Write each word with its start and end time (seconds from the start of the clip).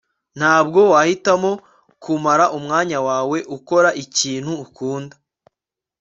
ntabwo 0.37 0.79
wahitamo 0.91 1.51
kumara 2.03 2.45
umwanya 2.57 2.97
wawe 3.07 3.37
ukora 3.57 3.89
ikintu 4.03 4.51
ukunda 4.65 5.15